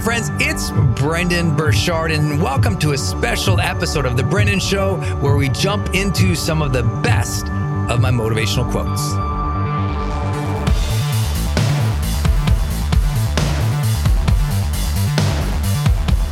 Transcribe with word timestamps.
my 0.00 0.04
friends, 0.04 0.30
it's 0.40 0.70
Brendon 0.98 1.54
Burchard, 1.54 2.10
and 2.10 2.42
welcome 2.42 2.78
to 2.78 2.92
a 2.92 2.98
special 2.98 3.60
episode 3.60 4.06
of 4.06 4.16
The 4.16 4.22
Brendon 4.22 4.58
Show 4.58 4.96
where 5.20 5.36
we 5.36 5.50
jump 5.50 5.94
into 5.94 6.34
some 6.34 6.62
of 6.62 6.72
the 6.72 6.82
best 7.02 7.44
of 7.90 8.00
my 8.00 8.10
motivational 8.10 8.70
quotes. 8.70 9.02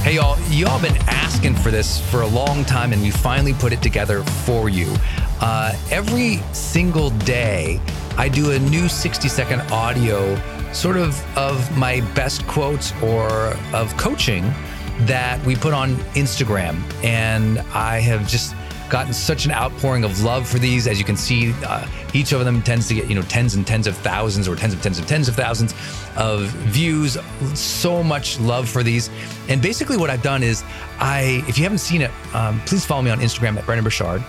Hey, 0.03 0.15
y'all, 0.15 0.41
y'all 0.49 0.81
been 0.81 0.97
asking 1.07 1.55
for 1.57 1.71
this 1.71 2.01
for 2.11 2.23
a 2.23 2.27
long 2.27 2.65
time, 2.65 2.95
and 2.95 3.03
we 3.03 3.11
finally 3.11 3.53
put 3.53 3.75
it 3.75 3.83
together 3.83 4.23
for 4.23 4.71
you. 4.71 4.95
Uh, 5.43 5.75
every 5.91 6.39
single 6.55 7.11
day, 7.11 7.83
I 8.17 8.31
do 8.31 8.53
a 8.53 8.59
new 8.59 8.89
60 8.89 9.29
second 9.29 9.61
audio 9.71 10.37
sort 10.73 10.97
of 10.97 11.21
of 11.37 11.77
my 11.77 12.01
best 12.15 12.47
quotes 12.47 12.93
or 13.03 13.57
of 13.73 13.97
coaching 13.97 14.45
that 15.01 15.45
we 15.45 15.55
put 15.57 15.73
on 15.73 15.95
Instagram. 16.15 16.83
And 17.05 17.61
I 17.75 18.01
have 18.01 18.27
just 18.29 18.55
gotten 18.91 19.13
such 19.13 19.45
an 19.45 19.53
outpouring 19.53 20.05
of 20.05 20.23
love 20.23 20.49
for 20.49 20.59
these. 20.59 20.87
As 20.87 20.99
you 20.99 21.05
can 21.05 21.17
see, 21.17 21.53
uh, 21.65 21.87
each 22.15 22.33
of 22.33 22.45
them 22.45 22.63
tends 22.63 22.89
to 22.89 22.95
get, 22.95 23.09
you 23.09 23.15
know, 23.15 23.23
tens 23.23 23.55
and 23.55 23.67
tens 23.67 23.87
of 23.87 23.97
thousands 23.99 24.49
or 24.49 24.57
tens 24.57 24.73
of 24.73 24.81
tens 24.81 24.99
of 24.99 25.07
tens 25.07 25.29
of 25.29 25.37
thousands 25.37 25.75
of 26.17 26.47
views. 26.71 27.17
So 27.55 28.03
much 28.03 28.41
love 28.41 28.69
for 28.69 28.83
these. 28.83 29.11
And 29.49 29.61
basically, 29.61 29.97
what 29.97 30.11
I've 30.11 30.23
done 30.23 30.43
is, 30.43 30.65
I, 30.99 31.45
if 31.47 31.59
you 31.59 31.65
haven't 31.65 31.79
seen 31.79 32.01
it, 32.03 32.11
um, 32.35 32.61
please 32.61 32.85
follow 32.85 33.03
me 33.03 33.11
on 33.11 33.21
Instagram 33.21 33.57
at 33.59 33.67
Brendon 33.67 33.85
Burchard. 33.85 34.25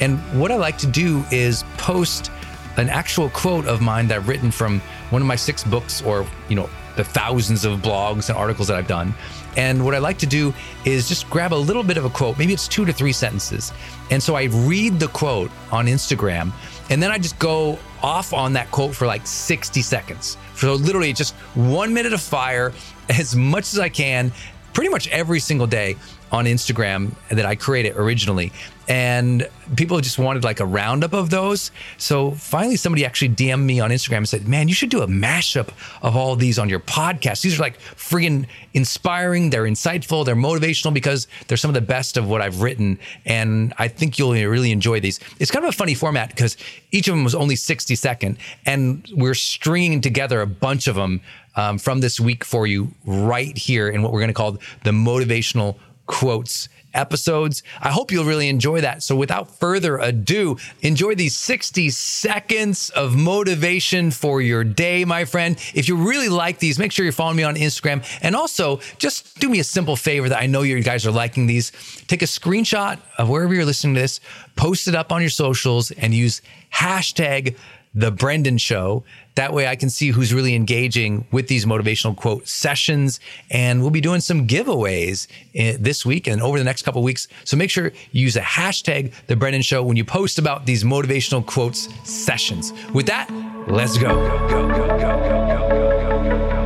And 0.00 0.18
what 0.38 0.50
I 0.50 0.56
like 0.56 0.78
to 0.78 0.86
do 0.86 1.24
is 1.30 1.64
post 1.76 2.30
an 2.80 2.88
actual 2.88 3.28
quote 3.30 3.66
of 3.66 3.80
mine 3.80 4.08
that 4.08 4.16
I've 4.16 4.28
written 4.28 4.50
from 4.50 4.80
one 5.10 5.20
of 5.20 5.28
my 5.28 5.36
six 5.36 5.62
books 5.62 6.02
or, 6.02 6.26
you 6.48 6.56
know, 6.56 6.68
the 6.96 7.04
thousands 7.04 7.64
of 7.64 7.80
blogs 7.80 8.28
and 8.28 8.38
articles 8.38 8.68
that 8.68 8.76
I've 8.76 8.88
done. 8.88 9.14
And 9.56 9.84
what 9.84 9.94
I 9.94 9.98
like 9.98 10.18
to 10.18 10.26
do 10.26 10.54
is 10.84 11.08
just 11.08 11.28
grab 11.28 11.52
a 11.52 11.54
little 11.54 11.82
bit 11.82 11.96
of 11.96 12.04
a 12.04 12.10
quote, 12.10 12.38
maybe 12.38 12.52
it's 12.52 12.66
two 12.66 12.84
to 12.84 12.92
three 12.92 13.12
sentences. 13.12 13.72
And 14.10 14.22
so 14.22 14.34
I 14.34 14.44
read 14.44 14.98
the 14.98 15.08
quote 15.08 15.50
on 15.70 15.86
Instagram 15.86 16.52
and 16.88 17.02
then 17.02 17.10
I 17.10 17.18
just 17.18 17.38
go 17.38 17.78
off 18.02 18.32
on 18.32 18.52
that 18.54 18.70
quote 18.70 18.94
for 18.94 19.06
like 19.06 19.26
60 19.26 19.82
seconds. 19.82 20.36
So 20.56 20.74
literally 20.74 21.12
just 21.12 21.34
one 21.54 21.92
minute 21.92 22.12
of 22.12 22.20
fire 22.20 22.72
as 23.08 23.36
much 23.36 23.72
as 23.72 23.78
I 23.78 23.88
can, 23.88 24.32
pretty 24.72 24.90
much 24.90 25.08
every 25.08 25.40
single 25.40 25.66
day 25.66 25.96
on 26.32 26.44
Instagram 26.44 27.12
that 27.28 27.44
I 27.44 27.56
created 27.56 27.96
originally. 27.96 28.52
and 28.88 29.48
people 29.76 30.00
just 30.00 30.18
wanted 30.18 30.42
like 30.42 30.58
a 30.58 30.66
roundup 30.66 31.12
of 31.12 31.30
those. 31.30 31.70
So 31.96 32.32
finally, 32.32 32.74
somebody 32.74 33.06
actually 33.06 33.28
DM'd 33.28 33.64
me 33.64 33.78
on 33.78 33.90
Instagram 33.90 34.16
and 34.16 34.28
said, 34.28 34.48
"Man, 34.48 34.66
you 34.66 34.74
should 34.74 34.90
do 34.90 35.00
a 35.02 35.06
mashup 35.06 35.68
of 36.02 36.16
all 36.16 36.34
these 36.34 36.58
on 36.58 36.68
your 36.68 36.80
podcast. 36.80 37.42
These 37.42 37.56
are 37.56 37.62
like 37.62 37.78
friggin' 37.80 38.46
inspiring. 38.74 39.50
They're 39.50 39.62
insightful. 39.62 40.24
They're 40.24 40.34
motivational 40.34 40.92
because 40.92 41.28
they're 41.46 41.56
some 41.56 41.68
of 41.70 41.74
the 41.74 41.80
best 41.80 42.16
of 42.16 42.26
what 42.28 42.42
I've 42.42 42.62
written, 42.62 42.98
and 43.24 43.72
I 43.78 43.86
think 43.86 44.18
you'll 44.18 44.32
really 44.32 44.72
enjoy 44.72 44.98
these. 44.98 45.20
It's 45.38 45.52
kind 45.52 45.64
of 45.64 45.68
a 45.68 45.76
funny 45.76 45.94
format 45.94 46.30
because 46.30 46.56
each 46.90 47.06
of 47.06 47.14
them 47.14 47.22
was 47.22 47.36
only 47.36 47.54
sixty 47.54 47.94
second, 47.94 48.38
and 48.66 49.08
we're 49.14 49.34
stringing 49.34 50.00
together 50.00 50.40
a 50.40 50.48
bunch 50.48 50.88
of 50.88 50.96
them." 50.96 51.20
Um, 51.60 51.76
from 51.76 52.00
this 52.00 52.18
week 52.18 52.42
for 52.42 52.66
you 52.66 52.94
right 53.04 53.54
here 53.54 53.90
in 53.90 54.02
what 54.02 54.12
we're 54.12 54.20
going 54.20 54.28
to 54.28 54.34
call 54.34 54.52
the 54.82 54.92
motivational 54.92 55.76
quotes 56.06 56.70
episodes. 56.94 57.62
I 57.80 57.90
hope 57.90 58.10
you'll 58.10 58.24
really 58.24 58.48
enjoy 58.48 58.80
that. 58.80 59.02
So 59.02 59.14
without 59.14 59.58
further 59.58 59.98
ado, 59.98 60.56
enjoy 60.80 61.16
these 61.16 61.36
60 61.36 61.90
seconds 61.90 62.88
of 62.90 63.14
motivation 63.14 64.10
for 64.10 64.40
your 64.40 64.64
day, 64.64 65.04
my 65.04 65.26
friend. 65.26 65.56
If 65.74 65.86
you 65.86 65.96
really 65.96 66.30
like 66.30 66.60
these, 66.60 66.78
make 66.78 66.92
sure 66.92 67.04
you're 67.04 67.12
following 67.12 67.36
me 67.36 67.42
on 67.42 67.56
Instagram. 67.56 68.04
And 68.22 68.34
also 68.34 68.80
just 68.96 69.38
do 69.38 69.50
me 69.50 69.60
a 69.60 69.64
simple 69.64 69.96
favor 69.96 70.30
that 70.30 70.40
I 70.42 70.46
know 70.46 70.62
you 70.62 70.82
guys 70.82 71.06
are 71.06 71.12
liking 71.12 71.46
these. 71.46 71.72
Take 72.06 72.22
a 72.22 72.26
screenshot 72.26 72.98
of 73.18 73.28
wherever 73.28 73.54
you're 73.54 73.66
listening 73.66 73.94
to 73.96 74.00
this, 74.00 74.20
post 74.56 74.88
it 74.88 74.94
up 74.94 75.12
on 75.12 75.20
your 75.20 75.30
socials 75.30 75.90
and 75.90 76.14
use 76.14 76.40
hashtag 76.72 77.56
the 77.94 78.10
Brendon 78.10 78.58
Show. 78.58 79.04
That 79.34 79.52
way 79.52 79.66
I 79.66 79.76
can 79.76 79.90
see 79.90 80.08
who's 80.08 80.32
really 80.34 80.54
engaging 80.54 81.26
with 81.32 81.48
these 81.48 81.64
motivational 81.64 82.16
quote 82.16 82.46
sessions. 82.46 83.20
And 83.50 83.80
we'll 83.80 83.90
be 83.90 84.00
doing 84.00 84.20
some 84.20 84.46
giveaways 84.46 85.26
eh, 85.54 85.76
this 85.78 86.04
week 86.04 86.26
and 86.26 86.42
over 86.42 86.58
the 86.58 86.64
next 86.64 86.82
couple 86.82 87.02
weeks. 87.02 87.28
So 87.44 87.56
make 87.56 87.70
sure 87.70 87.92
you 88.12 88.22
use 88.22 88.36
a 88.36 88.42
hashtag 88.42 89.12
the 89.26 89.36
Brendon 89.36 89.62
Show 89.62 89.82
when 89.82 89.96
you 89.96 90.04
post 90.04 90.38
about 90.38 90.66
these 90.66 90.84
motivational 90.84 91.44
quotes 91.44 91.88
sessions. 92.08 92.72
With 92.92 93.06
that, 93.06 93.30
let's 93.68 93.98
go. 93.98 94.14
go, 94.48 94.68
go, 94.68 94.98
go 94.98 96.59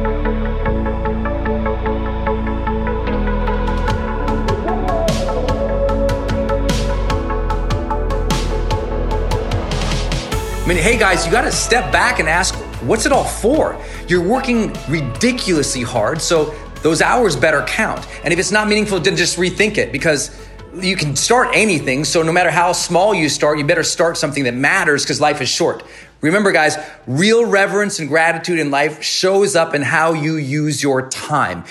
I 10.64 10.66
mean, 10.66 10.78
hey 10.78 10.96
guys, 10.96 11.26
you 11.26 11.30
got 11.30 11.42
to 11.42 11.52
step 11.52 11.92
back 11.92 12.20
and 12.20 12.26
ask, 12.26 12.54
what's 12.86 13.04
it 13.04 13.12
all 13.12 13.24
for? 13.24 13.78
You're 14.08 14.26
working 14.26 14.74
ridiculously 14.88 15.82
hard, 15.82 16.22
so 16.22 16.54
those 16.80 17.02
hours 17.02 17.36
better 17.36 17.62
count. 17.64 18.08
And 18.24 18.32
if 18.32 18.38
it's 18.38 18.50
not 18.50 18.66
meaningful, 18.66 18.98
then 18.98 19.14
just 19.14 19.36
rethink 19.36 19.76
it 19.76 19.92
because 19.92 20.34
you 20.74 20.96
can 20.96 21.16
start 21.16 21.50
anything. 21.52 22.06
So 22.06 22.22
no 22.22 22.32
matter 22.32 22.50
how 22.50 22.72
small 22.72 23.14
you 23.14 23.28
start, 23.28 23.58
you 23.58 23.66
better 23.66 23.82
start 23.82 24.16
something 24.16 24.44
that 24.44 24.54
matters 24.54 25.04
because 25.04 25.20
life 25.20 25.42
is 25.42 25.50
short. 25.50 25.82
Remember, 26.22 26.50
guys, 26.50 26.78
real 27.06 27.44
reverence 27.44 27.98
and 27.98 28.08
gratitude 28.08 28.58
in 28.58 28.70
life 28.70 29.02
shows 29.02 29.54
up 29.54 29.74
in 29.74 29.82
how 29.82 30.14
you 30.14 30.36
use 30.36 30.82
your 30.82 31.10
time. 31.10 31.64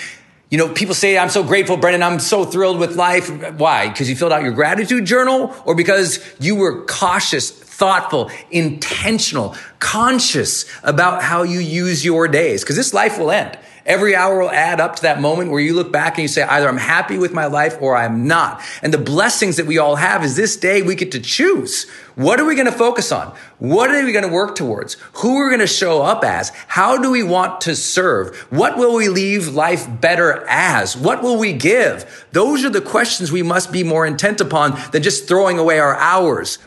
You 0.50 0.58
know, 0.58 0.68
people 0.68 0.94
say, 0.94 1.18
I'm 1.18 1.30
so 1.30 1.42
grateful, 1.42 1.76
Brendon. 1.76 2.04
I'm 2.04 2.20
so 2.20 2.44
thrilled 2.44 2.78
with 2.78 2.94
life. 2.94 3.28
Why? 3.54 3.88
Because 3.88 4.08
you 4.08 4.14
filled 4.14 4.30
out 4.30 4.44
your 4.44 4.52
gratitude 4.52 5.04
journal 5.04 5.52
or 5.64 5.74
because 5.74 6.24
you 6.38 6.54
were 6.54 6.84
cautious, 6.84 7.50
thoughtful, 7.74 8.30
intentional, 8.50 9.56
conscious 9.80 10.64
about 10.82 11.22
how 11.22 11.42
you 11.42 11.58
use 11.58 12.04
your 12.04 12.28
days. 12.28 12.62
Because 12.62 12.76
this 12.76 12.94
life 12.94 13.18
will 13.18 13.30
end. 13.30 13.58
Every 13.86 14.16
hour 14.16 14.40
will 14.40 14.50
add 14.50 14.80
up 14.80 14.96
to 14.96 15.02
that 15.02 15.20
moment 15.20 15.50
where 15.50 15.60
you 15.60 15.74
look 15.74 15.92
back 15.92 16.14
and 16.14 16.22
you 16.22 16.28
say, 16.28 16.42
either 16.42 16.68
I'm 16.68 16.78
happy 16.78 17.18
with 17.18 17.34
my 17.34 17.44
life 17.46 17.76
or 17.82 17.94
I'm 17.94 18.26
not. 18.26 18.62
And 18.80 18.94
the 18.94 18.98
blessings 18.98 19.56
that 19.56 19.66
we 19.66 19.76
all 19.76 19.96
have 19.96 20.24
is 20.24 20.36
this 20.36 20.56
day 20.56 20.80
we 20.80 20.94
get 20.94 21.12
to 21.12 21.20
choose. 21.20 21.86
What 22.14 22.40
are 22.40 22.46
we 22.46 22.54
going 22.54 22.64
to 22.64 22.72
focus 22.72 23.12
on? 23.12 23.34
What 23.58 23.90
are 23.90 24.02
we 24.02 24.12
going 24.12 24.24
to 24.24 24.32
work 24.32 24.54
towards? 24.54 24.94
Who 25.16 25.36
are 25.36 25.44
we 25.44 25.50
going 25.50 25.60
to 25.60 25.66
show 25.66 26.00
up 26.00 26.24
as? 26.24 26.50
How 26.66 26.96
do 26.96 27.10
we 27.10 27.22
want 27.22 27.60
to 27.62 27.76
serve? 27.76 28.34
What 28.50 28.78
will 28.78 28.94
we 28.94 29.10
leave 29.10 29.48
life 29.48 29.86
better 30.00 30.46
as? 30.48 30.96
What 30.96 31.22
will 31.22 31.38
we 31.38 31.52
give? 31.52 32.26
Those 32.32 32.64
are 32.64 32.70
the 32.70 32.80
questions 32.80 33.30
we 33.30 33.42
must 33.42 33.70
be 33.70 33.82
more 33.82 34.06
intent 34.06 34.40
upon 34.40 34.80
than 34.92 35.02
just 35.02 35.28
throwing 35.28 35.58
away 35.58 35.78
our 35.78 35.96
hours. 35.96 36.58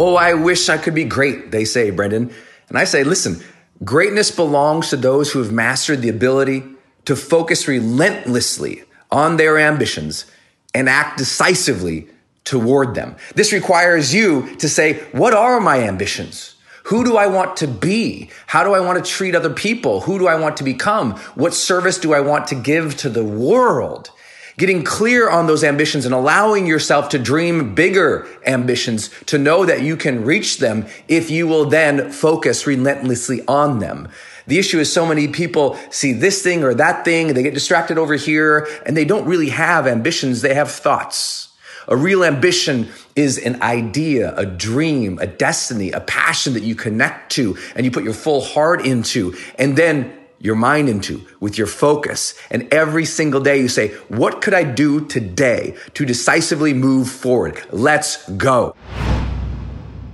Oh, 0.00 0.14
I 0.14 0.34
wish 0.34 0.68
I 0.68 0.78
could 0.78 0.94
be 0.94 1.02
great, 1.02 1.50
they 1.50 1.64
say, 1.64 1.90
Brendon. 1.90 2.32
And 2.68 2.78
I 2.78 2.84
say, 2.84 3.02
listen, 3.02 3.42
greatness 3.82 4.30
belongs 4.30 4.90
to 4.90 4.96
those 4.96 5.32
who 5.32 5.40
have 5.40 5.50
mastered 5.50 6.02
the 6.02 6.08
ability 6.08 6.62
to 7.06 7.16
focus 7.16 7.66
relentlessly 7.66 8.84
on 9.10 9.38
their 9.38 9.58
ambitions 9.58 10.24
and 10.72 10.88
act 10.88 11.18
decisively 11.18 12.06
toward 12.44 12.94
them. 12.94 13.16
This 13.34 13.52
requires 13.52 14.14
you 14.14 14.54
to 14.58 14.68
say, 14.68 15.00
what 15.10 15.34
are 15.34 15.58
my 15.58 15.82
ambitions? 15.82 16.54
Who 16.84 17.02
do 17.02 17.16
I 17.16 17.26
want 17.26 17.56
to 17.56 17.66
be? 17.66 18.30
How 18.46 18.62
do 18.62 18.74
I 18.74 18.80
want 18.80 19.04
to 19.04 19.10
treat 19.10 19.34
other 19.34 19.52
people? 19.52 20.02
Who 20.02 20.20
do 20.20 20.28
I 20.28 20.36
want 20.36 20.58
to 20.58 20.64
become? 20.64 21.16
What 21.34 21.54
service 21.54 21.98
do 21.98 22.14
I 22.14 22.20
want 22.20 22.46
to 22.46 22.54
give 22.54 22.96
to 22.98 23.08
the 23.08 23.24
world? 23.24 24.12
Getting 24.58 24.82
clear 24.82 25.30
on 25.30 25.46
those 25.46 25.64
ambitions 25.64 26.04
and 26.04 26.12
allowing 26.12 26.66
yourself 26.66 27.08
to 27.10 27.18
dream 27.18 27.74
bigger 27.74 28.28
ambitions 28.44 29.08
to 29.26 29.38
know 29.38 29.64
that 29.64 29.82
you 29.82 29.96
can 29.96 30.24
reach 30.24 30.58
them 30.58 30.84
if 31.06 31.30
you 31.30 31.46
will 31.46 31.64
then 31.64 32.10
focus 32.10 32.66
relentlessly 32.66 33.40
on 33.46 33.78
them. 33.78 34.08
The 34.48 34.58
issue 34.58 34.80
is 34.80 34.92
so 34.92 35.06
many 35.06 35.28
people 35.28 35.78
see 35.90 36.12
this 36.12 36.42
thing 36.42 36.64
or 36.64 36.74
that 36.74 37.04
thing, 37.04 37.34
they 37.34 37.42
get 37.42 37.54
distracted 37.54 37.98
over 37.98 38.16
here, 38.16 38.66
and 38.84 38.96
they 38.96 39.04
don't 39.04 39.26
really 39.26 39.50
have 39.50 39.86
ambitions, 39.86 40.42
they 40.42 40.54
have 40.54 40.70
thoughts. 40.70 41.48
A 41.86 41.96
real 41.96 42.24
ambition 42.24 42.88
is 43.14 43.38
an 43.38 43.62
idea, 43.62 44.34
a 44.36 44.44
dream, 44.44 45.18
a 45.20 45.26
destiny, 45.26 45.90
a 45.92 46.00
passion 46.00 46.54
that 46.54 46.62
you 46.62 46.74
connect 46.74 47.32
to 47.32 47.56
and 47.74 47.86
you 47.86 47.90
put 47.90 48.04
your 48.04 48.12
full 48.12 48.42
heart 48.42 48.84
into. 48.84 49.34
And 49.58 49.76
then 49.76 50.17
your 50.40 50.54
mind 50.54 50.88
into 50.88 51.26
with 51.40 51.58
your 51.58 51.66
focus. 51.66 52.34
And 52.50 52.72
every 52.72 53.04
single 53.04 53.40
day 53.40 53.60
you 53.60 53.68
say, 53.68 53.88
what 54.08 54.40
could 54.40 54.54
I 54.54 54.64
do 54.64 55.04
today 55.04 55.76
to 55.94 56.04
decisively 56.04 56.74
move 56.74 57.08
forward? 57.08 57.62
Let's 57.70 58.28
go. 58.30 58.74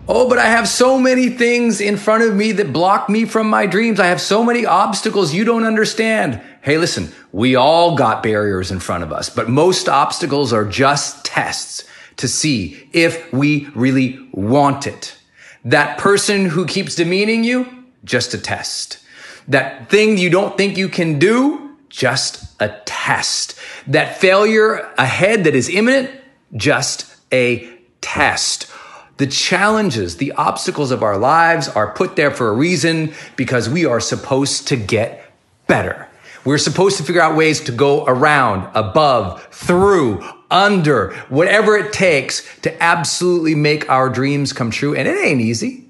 Oh, 0.07 0.29
but 0.29 0.39
I 0.39 0.47
have 0.47 0.69
so 0.69 0.99
many 0.99 1.31
things 1.31 1.81
in 1.81 1.97
front 1.97 2.25
of 2.25 2.37
me 2.37 2.53
that 2.53 2.75
block 2.75 3.09
me 3.09 3.25
from 3.25 3.49
my 3.49 3.65
dreams. 3.65 3.99
I 3.99 4.09
have 4.09 4.21
so 4.21 4.45
many 4.45 4.67
obstacles 4.67 5.33
you 5.33 5.45
don't 5.45 5.65
understand. 5.65 6.43
Hey, 6.61 6.77
listen, 6.77 7.11
we 7.33 7.57
all 7.57 7.97
got 7.97 8.23
barriers 8.23 8.71
in 8.71 8.81
front 8.81 9.03
of 9.03 9.13
us, 9.13 9.31
but 9.31 9.49
most 9.49 9.89
obstacles 9.89 10.53
are 10.53 10.67
just 10.67 11.25
tests 11.25 11.85
to 12.19 12.29
see 12.29 12.89
if 12.93 13.33
we 13.33 13.69
really 13.75 14.29
want 14.33 14.87
it. 14.87 15.17
That 15.65 15.97
person 15.97 16.47
who 16.47 16.67
keeps 16.67 16.95
demeaning 16.95 17.43
you, 17.43 17.85
just 18.05 18.35
a 18.35 18.39
test. 18.39 18.99
That 19.49 19.91
thing 19.91 20.19
you 20.19 20.31
don't 20.31 20.57
think 20.57 20.77
you 20.77 20.89
can 20.89 21.19
do, 21.19 21.77
just 21.89 22.61
a 22.61 22.69
test. 22.85 23.55
That 23.87 24.19
failure 24.19 24.93
ahead 24.99 25.45
that 25.45 25.55
is 25.55 25.69
imminent, 25.69 26.11
just 26.57 27.15
a 27.33 27.71
test. 28.01 28.71
The 29.17 29.27
challenges, 29.27 30.17
the 30.17 30.33
obstacles 30.33 30.91
of 30.91 31.03
our 31.03 31.17
lives 31.17 31.69
are 31.69 31.93
put 31.93 32.17
there 32.17 32.33
for 32.33 32.49
a 32.49 32.53
reason 32.53 33.15
because 33.37 33.69
we 33.69 33.85
are 33.85 34.01
supposed 34.01 34.69
to 34.69 34.77
get 34.77 35.33
better. 35.67 36.09
We're 36.45 36.59
supposed 36.59 36.99
to 36.99 37.05
figure 37.05 37.23
out 37.23 37.37
ways 37.37 37.61
to 37.63 37.73
go 37.73 38.05
around, 38.05 38.69
above, 38.75 39.47
through, 39.51 40.23
under, 40.51 41.15
whatever 41.29 41.77
it 41.77 41.93
takes 41.93 42.43
to 42.61 42.83
absolutely 42.83 43.55
make 43.55 43.89
our 43.89 44.11
dreams 44.11 44.53
come 44.53 44.71
true. 44.71 44.95
And 44.95 45.09
it 45.09 45.17
ain't 45.25 45.41
easy. 45.41 45.84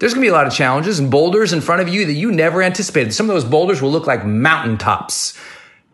There's 0.00 0.14
going 0.14 0.22
to 0.22 0.28
be 0.28 0.30
a 0.30 0.32
lot 0.34 0.46
of 0.46 0.54
challenges 0.54 0.98
and 0.98 1.10
boulders 1.10 1.52
in 1.52 1.60
front 1.60 1.82
of 1.82 1.88
you 1.90 2.06
that 2.06 2.14
you 2.14 2.32
never 2.32 2.62
anticipated. 2.62 3.12
Some 3.12 3.28
of 3.28 3.34
those 3.34 3.44
boulders 3.44 3.82
will 3.82 3.92
look 3.92 4.06
like 4.06 4.24
mountaintops. 4.24 5.38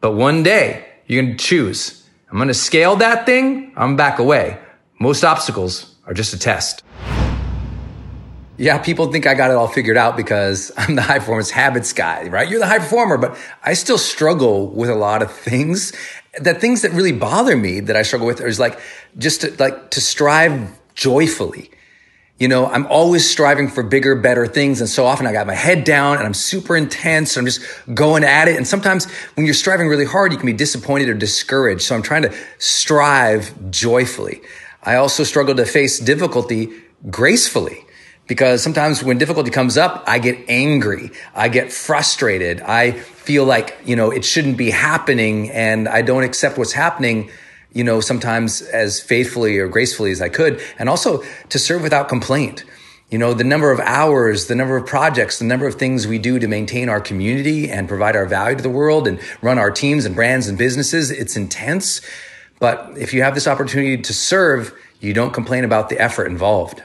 But 0.00 0.12
one 0.12 0.44
day 0.44 0.86
you're 1.08 1.25
going 1.25 1.36
to 1.36 1.44
choose. 1.44 2.08
I'm 2.30 2.36
going 2.36 2.46
to 2.46 2.54
scale 2.54 2.94
that 2.96 3.26
thing. 3.26 3.72
I'm 3.76 3.96
back 3.96 4.20
away. 4.20 4.60
Most 5.00 5.25
obstacles 5.25 5.96
are 6.06 6.14
just 6.14 6.32
a 6.32 6.38
test. 6.38 6.84
Yeah, 8.58 8.78
people 8.78 9.10
think 9.10 9.26
I 9.26 9.34
got 9.34 9.50
it 9.50 9.54
all 9.54 9.66
figured 9.66 9.96
out 9.96 10.16
because 10.16 10.70
I'm 10.76 10.94
the 10.94 11.02
high 11.02 11.18
performance 11.18 11.50
habits 11.50 11.92
guy, 11.92 12.28
right? 12.28 12.48
You're 12.48 12.60
the 12.60 12.68
high 12.68 12.78
performer, 12.78 13.18
but 13.18 13.36
I 13.64 13.75
still 13.75 13.98
struggle 13.98 14.68
with 14.68 14.88
a 14.88 14.94
lot 14.94 15.20
of 15.20 15.32
things. 15.32 15.92
The 16.38 16.54
things 16.54 16.82
that 16.82 16.92
really 16.92 17.10
bother 17.10 17.56
me 17.56 17.80
that 17.80 17.96
I 17.96 18.02
struggle 18.02 18.28
with 18.28 18.40
is 18.40 18.60
like 18.60 18.78
just 19.18 19.40
to, 19.40 19.52
like 19.58 19.90
to 19.90 20.00
strive 20.00 20.78
joyfully 20.94 21.72
you 22.38 22.49
know, 22.49 22.66
I'm 22.66 22.87
always 22.87 23.28
striving 23.28 23.69
for 23.69 23.83
bigger, 23.83 24.14
better 24.14 24.47
things. 24.47 24.81
And 24.81 24.90
so 24.90 25.07
often 25.07 25.26
I 25.26 25.33
got 25.33 25.47
my 25.47 25.55
head 25.55 25.85
down 25.85 26.19
and 26.19 26.26
I'm 26.26 26.35
super 26.35 26.76
intense. 26.76 27.37
And 27.37 27.43
I'm 27.43 27.47
just 27.47 27.62
going 27.95 28.25
at 28.25 28.47
it. 28.47 28.57
And 28.57 28.66
sometimes 28.66 29.11
when 29.35 29.47
you're 29.47 29.55
striving 29.55 29.88
really 29.88 30.05
hard, 30.05 30.33
you 30.33 30.38
can 30.38 30.47
be 30.47 30.52
disappointed 30.52 31.09
or 31.09 31.14
discouraged. 31.14 31.83
So 31.83 31.95
I'm 31.95 32.02
trying 32.02 32.23
to 32.23 32.35
strive 32.59 33.71
joyfully. 33.71 34.43
I 34.83 34.97
also 34.97 35.25
struggle 35.25 35.55
to 35.55 35.64
face 35.64 35.99
difficulty 35.99 36.73
gracefully 37.11 37.87
because 38.26 38.62
sometimes 38.62 39.02
when 39.02 39.16
difficulty 39.16 39.50
comes 39.50 39.78
up, 39.78 40.05
I 40.07 40.19
get 40.19 40.38
angry. 40.47 41.12
I 41.35 41.49
get 41.49 41.73
frustrated. 41.73 42.61
I 42.61 42.93
feel 42.93 43.47
like, 43.47 43.78
you 43.87 43.97
know, 43.97 44.11
it 44.11 44.26
shouldn't 44.26 44.59
be 44.59 44.71
happening 44.71 45.50
and 45.52 45.88
I 45.88 46.02
don't 46.02 46.23
accept 46.23 46.59
what's 46.59 46.73
happening 46.73 47.31
you 47.76 47.85
know, 47.85 48.00
sometimes 48.00 48.62
as 48.62 49.00
faithfully 49.00 49.59
or 49.59 49.68
gracefully 49.68 50.11
as 50.11 50.23
I 50.23 50.30
could, 50.30 50.62
and 50.78 50.88
also 50.88 51.23
to 51.50 51.59
serve 51.59 51.83
without 51.83 52.09
complaint. 52.09 52.64
You 53.11 53.18
know, 53.18 53.35
the 53.35 53.45
number 53.45 53.71
of 53.71 53.80
hours, 53.80 54.47
the 54.47 54.54
number 54.54 54.78
of 54.78 54.87
projects, 54.87 55.38
the 55.38 55.45
number 55.45 55.66
of 55.66 55.75
things 55.75 56.06
we 56.06 56.18
do 56.18 56.38
to 56.38 56.49
maintain 56.49 56.88
our 56.88 57.02
community 57.02 57.71
and 57.71 57.87
provide 57.87 58.16
our 58.16 58.25
value 58.25 58.56
to 58.56 58.62
the 58.62 58.71
world 58.71 59.06
and 59.06 59.21
run 59.42 59.59
our 59.59 59.71
teams 59.71 60.06
and 60.06 60.14
brands 60.14 60.49
and 60.49 60.56
businesses, 60.56 61.11
it's 61.11 61.37
intense. 61.37 62.00
But 62.59 62.97
if 62.97 63.12
you 63.12 63.23
have 63.23 63.35
this 63.35 63.47
opportunity 63.47 64.02
to 64.02 64.14
serve, 64.14 64.73
you 64.99 65.12
don't 65.12 65.35
complain 65.35 65.62
about 65.62 65.90
the 65.90 66.00
effort 66.00 66.28
involved. 66.28 66.83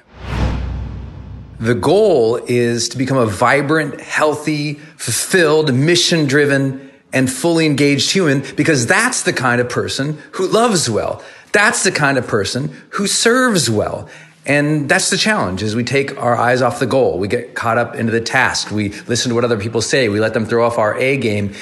The 1.58 1.74
goal 1.74 2.36
is 2.48 2.90
to 2.90 2.98
become 2.98 3.18
a 3.18 3.26
vibrant, 3.26 4.02
healthy, 4.02 4.74
fulfilled, 4.74 5.74
mission 5.74 6.26
driven, 6.26 6.91
and 7.14 7.32
fully 7.32 7.66
engaged 7.66 8.12
human 8.12 8.44
because 8.56 8.88
that's 8.88 9.24
the 9.24 9.34
kind 9.34 9.60
of 9.62 9.70
person 9.70 10.18
who 10.34 10.48
loves 10.48 10.90
well. 10.90 11.24
That's 11.52 11.84
the 11.84 11.92
kind 11.92 12.18
of 12.18 12.28
person 12.28 12.76
who 12.92 13.08
serves 13.08 13.70
well. 13.70 14.10
And 14.46 14.90
that's 14.90 15.10
the 15.10 15.18
challenge 15.18 15.62
is 15.62 15.76
we 15.76 15.84
take 15.84 16.18
our 16.18 16.36
eyes 16.36 16.62
off 16.62 16.80
the 16.80 16.88
goal. 16.88 17.20
We 17.20 17.28
get 17.28 17.54
caught 17.54 17.78
up 17.78 17.96
into 17.96 18.12
the 18.12 18.22
task. 18.22 18.72
We 18.72 18.90
listen 19.08 19.30
to 19.30 19.36
what 19.36 19.44
other 19.44 19.60
people 19.60 19.82
say. 19.82 20.10
We 20.10 20.20
let 20.20 20.34
them 20.34 20.46
throw 20.46 20.66
off 20.66 20.78
our 20.78 20.98
A 20.98 21.18
game 21.18 21.54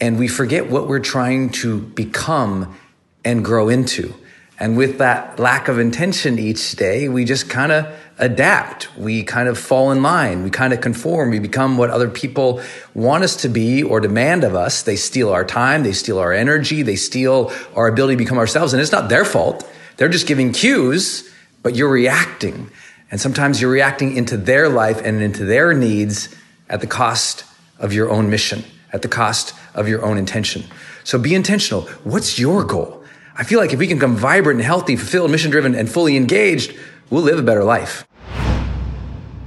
and 0.00 0.18
we 0.18 0.28
forget 0.28 0.70
what 0.70 0.86
we're 0.86 1.00
trying 1.00 1.50
to 1.50 1.80
become 1.80 2.76
and 3.24 3.44
grow 3.44 3.68
into. 3.68 4.14
And 4.60 4.76
with 4.76 4.98
that 4.98 5.38
lack 5.38 5.68
of 5.68 5.78
intention 5.78 6.38
each 6.38 6.72
day, 6.72 7.08
we 7.08 7.24
just 7.24 7.48
kind 7.48 7.70
of 7.70 7.86
adapt. 8.18 8.96
We 8.96 9.22
kind 9.22 9.48
of 9.48 9.56
fall 9.56 9.92
in 9.92 10.02
line. 10.02 10.42
We 10.42 10.50
kind 10.50 10.72
of 10.72 10.80
conform. 10.80 11.30
We 11.30 11.38
become 11.38 11.78
what 11.78 11.90
other 11.90 12.08
people 12.08 12.60
want 12.92 13.22
us 13.22 13.36
to 13.42 13.48
be 13.48 13.84
or 13.84 14.00
demand 14.00 14.42
of 14.42 14.56
us. 14.56 14.82
They 14.82 14.96
steal 14.96 15.30
our 15.30 15.44
time. 15.44 15.84
They 15.84 15.92
steal 15.92 16.18
our 16.18 16.32
energy. 16.32 16.82
They 16.82 16.96
steal 16.96 17.52
our 17.76 17.86
ability 17.86 18.14
to 18.14 18.18
become 18.18 18.38
ourselves. 18.38 18.72
And 18.72 18.82
it's 18.82 18.90
not 18.90 19.08
their 19.08 19.24
fault. 19.24 19.68
They're 19.96 20.08
just 20.08 20.26
giving 20.26 20.52
cues, 20.52 21.32
but 21.62 21.76
you're 21.76 21.90
reacting. 21.90 22.70
And 23.12 23.20
sometimes 23.20 23.62
you're 23.62 23.70
reacting 23.70 24.16
into 24.16 24.36
their 24.36 24.68
life 24.68 25.00
and 25.04 25.22
into 25.22 25.44
their 25.44 25.72
needs 25.72 26.34
at 26.68 26.80
the 26.80 26.86
cost 26.86 27.44
of 27.78 27.92
your 27.92 28.10
own 28.10 28.28
mission, 28.28 28.64
at 28.92 29.02
the 29.02 29.08
cost 29.08 29.54
of 29.74 29.88
your 29.88 30.04
own 30.04 30.18
intention. 30.18 30.64
So 31.04 31.16
be 31.18 31.34
intentional. 31.34 31.82
What's 32.02 32.38
your 32.38 32.64
goal? 32.64 32.97
I 33.40 33.44
feel 33.44 33.60
like 33.60 33.72
if 33.72 33.78
we 33.78 33.86
can 33.86 33.98
become 33.98 34.16
vibrant 34.16 34.58
and 34.58 34.66
healthy, 34.66 34.96
fulfilled, 34.96 35.30
mission 35.30 35.52
driven, 35.52 35.76
and 35.76 35.88
fully 35.88 36.16
engaged, 36.16 36.74
we'll 37.08 37.22
live 37.22 37.38
a 37.38 37.42
better 37.42 37.62
life. 37.62 38.04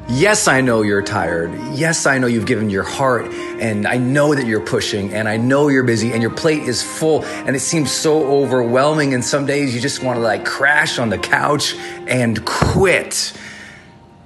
Yes, 0.07 0.48
I 0.48 0.62
know 0.62 0.81
you're 0.81 1.01
tired. 1.01 1.51
Yes, 1.74 2.05
I 2.05 2.17
know 2.17 2.27
you've 2.27 2.45
given 2.45 2.69
your 2.69 2.83
heart, 2.83 3.25
and 3.25 3.86
I 3.86 3.98
know 3.98 4.33
that 4.33 4.45
you're 4.45 4.65
pushing, 4.65 5.13
and 5.13 5.27
I 5.27 5.36
know 5.36 5.67
you're 5.67 5.83
busy, 5.83 6.13
and 6.13 6.21
your 6.21 6.31
plate 6.31 6.63
is 6.63 6.81
full, 6.81 7.25
and 7.25 7.53
it 7.53 7.60
seems 7.60 7.91
so 7.91 8.25
overwhelming. 8.25 9.13
And 9.13 9.25
some 9.25 9.45
days 9.45 9.75
you 9.75 9.81
just 9.81 10.01
want 10.01 10.15
to 10.15 10.21
like 10.21 10.45
crash 10.45 10.98
on 10.98 11.10
the 11.10 11.17
couch 11.17 11.75
and 12.07 12.45
quit. 12.45 13.33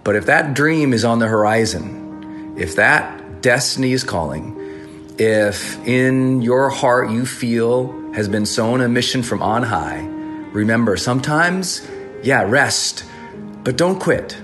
But 0.04 0.16
if 0.16 0.28
that 0.28 0.54
dream 0.54 0.94
is 0.94 1.04
on 1.04 1.18
the 1.18 1.28
horizon, 1.28 2.54
if 2.56 2.76
that 2.76 3.42
destiny 3.42 3.94
is 3.94 4.04
calling, 4.04 4.55
if 5.18 5.78
in 5.88 6.42
your 6.42 6.70
heart 6.70 7.10
you 7.10 7.26
feel 7.26 7.92
has 8.14 8.28
been 8.28 8.46
sown 8.46 8.82
a 8.82 8.90
mission 8.90 9.24
from 9.24 9.42
on 9.42 9.64
high, 9.64 10.00
remember 10.52 10.98
sometimes, 10.98 11.88
yeah, 12.24 12.44
rest, 12.44 13.06
but 13.64 13.78
don't 13.78 14.00
quit. 14.00 14.38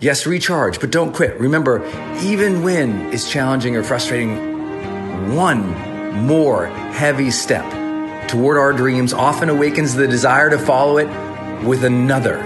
Yes, 0.00 0.26
recharge, 0.26 0.80
but 0.80 0.90
don't 0.90 1.14
quit. 1.14 1.38
Remember, 1.38 1.84
even 2.22 2.62
when 2.62 3.12
it's 3.12 3.30
challenging 3.30 3.76
or 3.76 3.82
frustrating, 3.82 5.34
one 5.34 5.70
more 6.24 6.66
heavy 6.66 7.30
step 7.30 7.68
toward 8.28 8.56
our 8.58 8.72
dreams 8.72 9.12
often 9.12 9.48
awakens 9.48 9.94
the 9.94 10.06
desire 10.06 10.50
to 10.50 10.58
follow 10.58 10.98
it 10.98 11.08
with 11.64 11.84
another 11.84 12.38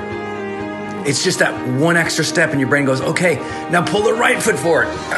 it's 1.06 1.22
just 1.22 1.38
that 1.40 1.52
one 1.78 1.96
extra 1.96 2.24
step, 2.24 2.50
and 2.50 2.60
your 2.60 2.68
brain 2.68 2.84
goes, 2.84 3.00
okay, 3.00 3.36
now 3.70 3.84
pull 3.84 4.02
the 4.02 4.14
right 4.14 4.42
foot 4.42 4.58
forward, 4.58 4.86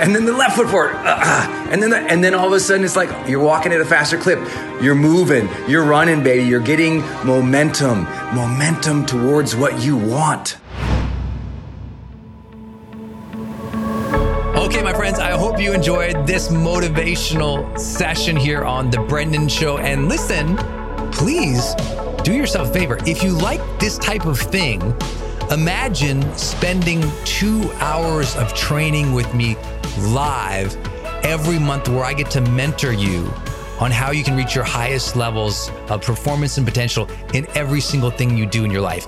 and 0.00 0.14
then 0.14 0.24
the 0.24 0.32
left 0.32 0.56
foot 0.56 0.68
forward, 0.68 0.94
uh, 0.96 1.68
and 1.70 1.82
then 1.82 1.90
the, 1.90 1.98
and 1.98 2.22
then 2.22 2.34
all 2.34 2.46
of 2.46 2.52
a 2.52 2.60
sudden 2.60 2.84
it's 2.84 2.96
like 2.96 3.10
you're 3.28 3.42
walking 3.42 3.72
at 3.72 3.80
a 3.80 3.84
faster 3.84 4.18
clip, 4.18 4.38
you're 4.82 4.94
moving, 4.94 5.48
you're 5.68 5.84
running, 5.84 6.22
baby, 6.22 6.44
you're 6.44 6.60
getting 6.60 7.00
momentum, 7.24 8.04
momentum 8.34 9.06
towards 9.06 9.54
what 9.54 9.82
you 9.82 9.96
want. 9.96 10.58
Okay, 14.62 14.82
my 14.82 14.92
friends, 14.94 15.18
I 15.18 15.32
hope 15.32 15.60
you 15.60 15.72
enjoyed 15.72 16.26
this 16.26 16.48
motivational 16.48 17.78
session 17.78 18.36
here 18.36 18.64
on 18.64 18.90
The 18.90 19.00
Brendon 19.00 19.48
Show. 19.48 19.78
And 19.78 20.08
listen, 20.08 20.56
please 21.10 21.74
do 22.22 22.32
yourself 22.32 22.70
a 22.70 22.72
favor. 22.72 22.98
If 23.04 23.22
you 23.22 23.32
like 23.32 23.60
this 23.80 23.98
type 23.98 24.24
of 24.24 24.38
thing, 24.38 24.80
Imagine 25.52 26.22
spending 26.38 27.02
two 27.26 27.70
hours 27.74 28.36
of 28.36 28.54
training 28.54 29.12
with 29.12 29.34
me 29.34 29.54
live 29.98 30.74
every 31.26 31.58
month 31.58 31.90
where 31.90 32.04
I 32.04 32.14
get 32.14 32.30
to 32.30 32.40
mentor 32.40 32.92
you 32.92 33.30
on 33.78 33.90
how 33.90 34.12
you 34.12 34.24
can 34.24 34.34
reach 34.34 34.54
your 34.54 34.64
highest 34.64 35.14
levels 35.14 35.70
of 35.90 36.00
performance 36.00 36.56
and 36.56 36.66
potential 36.66 37.06
in 37.34 37.46
every 37.54 37.82
single 37.82 38.10
thing 38.10 38.34
you 38.34 38.46
do 38.46 38.64
in 38.64 38.70
your 38.70 38.80
life. 38.80 39.06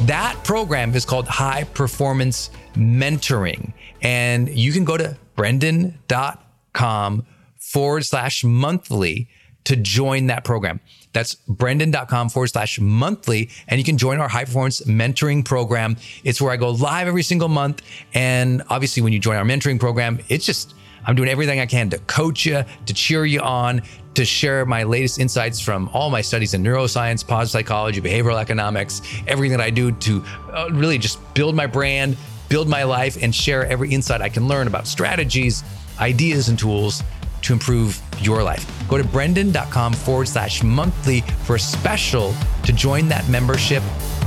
That 0.00 0.36
program 0.42 0.96
is 0.96 1.04
called 1.04 1.28
High 1.28 1.62
Performance 1.62 2.50
Mentoring. 2.74 3.72
And 4.02 4.48
you 4.48 4.72
can 4.72 4.84
go 4.84 4.96
to 4.96 5.16
brendon.com 5.36 7.24
forward 7.60 8.04
slash 8.04 8.42
monthly 8.42 9.28
to 9.64 9.76
join 9.76 10.26
that 10.26 10.44
program. 10.44 10.80
That's 11.12 11.34
brendon.com 11.34 12.28
forward 12.28 12.48
slash 12.48 12.78
monthly. 12.80 13.50
And 13.68 13.78
you 13.78 13.84
can 13.84 13.96
join 13.96 14.20
our 14.20 14.28
high 14.28 14.44
performance 14.44 14.82
mentoring 14.82 15.44
program. 15.44 15.96
It's 16.22 16.40
where 16.40 16.52
I 16.52 16.56
go 16.56 16.70
live 16.70 17.08
every 17.08 17.22
single 17.22 17.48
month. 17.48 17.82
And 18.12 18.62
obviously, 18.68 19.02
when 19.02 19.12
you 19.12 19.18
join 19.18 19.36
our 19.36 19.44
mentoring 19.44 19.80
program, 19.80 20.18
it's 20.28 20.44
just, 20.44 20.74
I'm 21.06 21.14
doing 21.14 21.28
everything 21.28 21.60
I 21.60 21.66
can 21.66 21.88
to 21.90 21.98
coach 21.98 22.44
you, 22.44 22.64
to 22.86 22.94
cheer 22.94 23.24
you 23.24 23.40
on, 23.40 23.82
to 24.14 24.24
share 24.24 24.64
my 24.66 24.82
latest 24.82 25.18
insights 25.18 25.60
from 25.60 25.88
all 25.92 26.10
my 26.10 26.20
studies 26.20 26.54
in 26.54 26.62
neuroscience, 26.62 27.26
positive 27.26 27.50
psychology, 27.50 28.00
behavioral 28.00 28.40
economics, 28.40 29.02
everything 29.26 29.56
that 29.56 29.64
I 29.64 29.70
do 29.70 29.92
to 29.92 30.24
uh, 30.52 30.68
really 30.72 30.98
just 30.98 31.18
build 31.34 31.54
my 31.54 31.66
brand, 31.66 32.16
build 32.48 32.68
my 32.68 32.84
life, 32.84 33.20
and 33.22 33.34
share 33.34 33.66
every 33.66 33.90
insight 33.90 34.20
I 34.20 34.28
can 34.28 34.46
learn 34.46 34.66
about 34.66 34.86
strategies, 34.86 35.64
ideas, 35.98 36.48
and 36.48 36.58
tools 36.58 37.02
to 37.44 37.52
improve 37.52 38.00
your 38.20 38.42
life. 38.42 38.66
Go 38.88 38.98
to 38.98 39.04
brendon.com 39.04 39.92
forward 39.92 40.28
slash 40.28 40.62
monthly 40.62 41.20
for 41.44 41.56
a 41.56 41.60
special 41.60 42.34
to 42.64 42.72
join 42.72 43.08
that 43.08 43.28
membership 43.28 43.82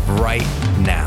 right 0.08 0.42
now. 0.80 1.06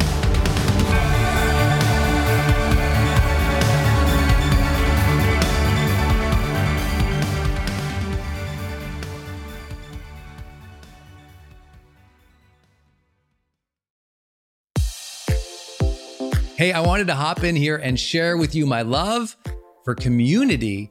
Hey, 16.57 16.73
I 16.73 16.81
wanted 16.81 17.07
to 17.07 17.15
hop 17.15 17.43
in 17.43 17.57
here 17.57 17.77
and 17.77 17.99
share 17.99 18.37
with 18.37 18.55
you 18.55 18.67
my 18.67 18.83
love 18.83 19.35
for 19.83 19.95
community 19.95 20.91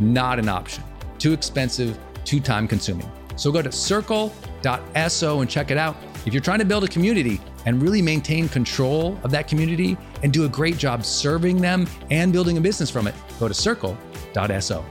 not 0.00 0.38
an 0.38 0.48
option. 0.48 0.82
Too 1.18 1.32
expensive, 1.32 1.98
too 2.24 2.40
time 2.40 2.66
consuming. 2.66 3.10
So 3.36 3.52
go 3.52 3.62
to 3.62 3.72
circle.so 3.72 5.40
and 5.40 5.50
check 5.50 5.70
it 5.70 5.78
out. 5.78 5.96
If 6.26 6.34
you're 6.34 6.42
trying 6.42 6.58
to 6.58 6.64
build 6.64 6.84
a 6.84 6.88
community 6.88 7.40
and 7.66 7.80
really 7.82 8.02
maintain 8.02 8.48
control 8.48 9.18
of 9.22 9.30
that 9.30 9.48
community 9.48 9.96
and 10.22 10.32
do 10.32 10.44
a 10.44 10.48
great 10.48 10.76
job 10.76 11.04
serving 11.04 11.60
them 11.60 11.86
and 12.10 12.32
building 12.32 12.58
a 12.58 12.60
business 12.60 12.90
from 12.90 13.06
it, 13.06 13.14
go 13.38 13.48
to 13.48 13.54
circle.so. 13.54 14.84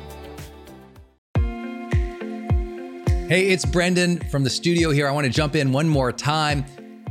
Hey, 3.29 3.49
it's 3.49 3.63
Brendon 3.63 4.19
from 4.31 4.43
the 4.43 4.49
studio 4.49 4.89
here. 4.89 5.07
I 5.07 5.11
want 5.11 5.25
to 5.25 5.31
jump 5.31 5.55
in 5.55 5.71
one 5.71 5.87
more 5.87 6.11
time 6.11 6.65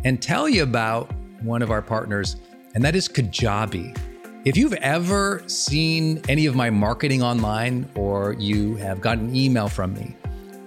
and 0.05 0.21
tell 0.21 0.49
you 0.49 0.65
about 0.65 1.13
one 1.43 1.63
of 1.63 1.71
our 1.71 1.81
partners, 1.81 2.37
and 2.75 2.85
that 2.85 2.97
is 2.97 3.09
Kajabi. 3.09 3.97
If 4.45 4.57
you've 4.57 4.75
ever 4.75 5.43
seen 5.49 6.23
any 6.29 6.47
of 6.47 6.55
my 6.55 6.71
marketing 6.71 7.25
online, 7.25 7.91
or 7.97 8.35
you 8.35 8.77
have 8.77 9.01
gotten 9.01 9.31
an 9.31 9.37
email 9.37 9.69
from 9.69 9.95
me, 9.95 10.17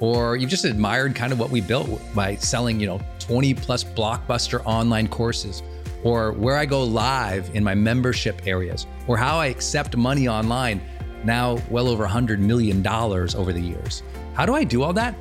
or 0.02 0.36
you've 0.36 0.50
just 0.50 0.66
admired 0.66 1.16
kind 1.16 1.32
of 1.32 1.40
what 1.40 1.52
we 1.52 1.62
built 1.62 1.90
by 2.14 2.36
selling, 2.36 2.82
you 2.82 2.86
know, 2.86 3.00
20 3.20 3.54
plus 3.54 3.86
blockbuster 3.86 4.62
online 4.66 5.08
courses, 5.08 5.64
or 6.04 6.34
where 6.34 6.58
I 6.58 6.66
go 6.66 6.84
live 6.84 7.50
in 7.56 7.64
my 7.64 7.74
membership 7.74 8.42
areas, 8.46 8.88
or 9.08 9.16
how 9.16 9.40
I 9.40 9.46
accept 9.48 9.96
money 9.96 10.28
online, 10.28 10.82
now 11.24 11.58
well 11.70 11.88
over 11.88 12.06
$100 12.06 12.40
million 12.40 12.86
over 12.86 13.54
the 13.54 13.62
years. 13.62 14.04
How 14.34 14.46
do 14.46 14.54
I 14.54 14.66
do 14.66 14.84
all 14.84 14.92
that? 14.94 15.16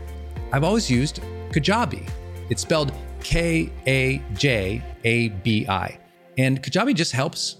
I've 0.53 0.65
always 0.65 0.91
used 0.91 1.21
Kajabi. 1.51 2.11
It's 2.49 2.63
spelled 2.63 2.93
K 3.23 3.71
A 3.87 4.21
J 4.35 4.83
A 5.05 5.29
B 5.29 5.69
I. 5.69 5.99
And 6.37 6.61
Kajabi 6.61 6.97
just 6.97 7.13
helps 7.13 7.60